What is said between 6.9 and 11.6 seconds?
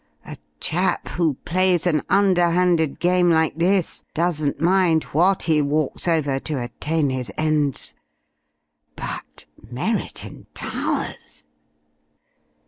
his ends. But... Merriton Towers...!"